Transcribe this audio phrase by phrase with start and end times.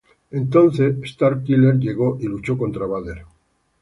[0.31, 3.21] Entonces Starkiller llegó y luchó contra Vader.